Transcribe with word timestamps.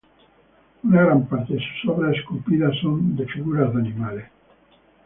Una 0.83 1.03
gran 1.03 1.27
parte 1.27 1.53
de 1.53 1.59
su 1.79 1.91
obra 1.91 2.11
esculpida 2.11 2.71
son 2.81 3.15
de 3.15 3.27
figuras 3.27 3.71
de 3.71 3.81
animales. 3.81 4.25